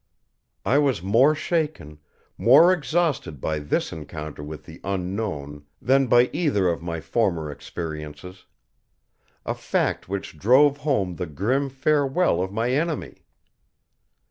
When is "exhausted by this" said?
2.73-3.93